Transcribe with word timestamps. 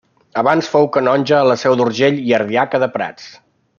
Abans 0.41 0.69
fou 0.75 0.87
canonge 0.95 1.35
a 1.39 1.43
la 1.49 1.57
Seu 1.65 1.77
d'Urgell 1.81 2.19
i 2.31 2.35
ardiaca 2.39 2.81
de 2.85 2.89
Prats. 2.97 3.29